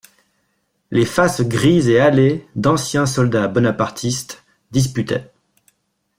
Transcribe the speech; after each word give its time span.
Les 0.89 1.05
faces 1.05 1.41
grises 1.41 1.87
et 1.87 1.99
hâlées 1.99 2.47
d'anciens 2.55 3.05
soldats 3.05 3.47
bonapartistes 3.47 4.43
disputaient. 4.71 5.31